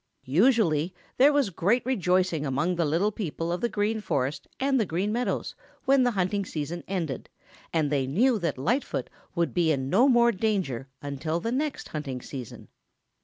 [0.25, 4.85] Usually there was great rejoicing among the little people of the Green Forest and the
[4.87, 5.53] Green Meadows
[5.85, 7.29] when the hunting season ended
[7.71, 12.19] and they knew that Lightfoot would be in no more danger until the next hunting
[12.19, 12.67] season.